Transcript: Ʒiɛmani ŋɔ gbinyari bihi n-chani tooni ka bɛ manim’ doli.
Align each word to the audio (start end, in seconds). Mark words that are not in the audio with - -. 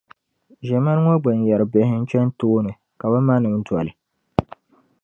Ʒiɛmani 0.65 1.01
ŋɔ 1.03 1.13
gbinyari 1.21 1.65
bihi 1.73 1.93
n-chani 2.01 2.31
tooni 2.39 2.71
ka 2.99 3.05
bɛ 3.11 3.17
manim’ 3.27 3.55
doli. 3.65 3.91